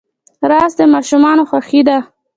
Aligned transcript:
رس 0.49 0.71
د 0.79 0.81
ماشومانو 0.93 1.43
خوښي 1.49 1.81
ده 1.87 1.97